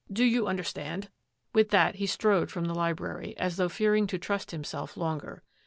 Do 0.11 0.25
you 0.25 0.47
understand?" 0.47 1.11
With 1.53 1.69
that 1.69 1.97
he 1.97 2.07
strode 2.07 2.49
from 2.49 2.65
the 2.65 2.73
library, 2.73 3.37
as 3.37 3.57
though 3.57 3.69
fearing 3.69 4.07
to 4.07 4.17
trust 4.17 4.49
himself 4.49 4.97
longer. 4.97 5.43